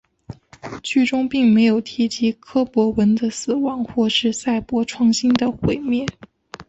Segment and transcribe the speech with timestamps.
[0.81, 6.03] 剧中并没有提及柯博文的死亡或是赛博创星的毁灭。